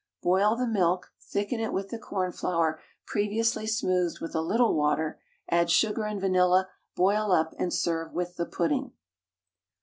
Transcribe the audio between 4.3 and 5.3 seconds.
a little water,